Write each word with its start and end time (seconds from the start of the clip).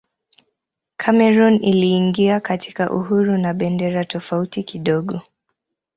Kamerun 0.97 1.59
iliingia 1.63 2.39
katika 2.39 2.91
uhuru 2.93 3.37
na 3.37 3.53
bendera 3.53 4.05
tofauti 4.05 4.63
kidogo. 4.63 5.21